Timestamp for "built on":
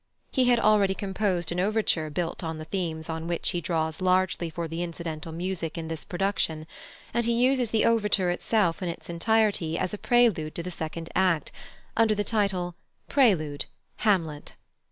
2.09-2.57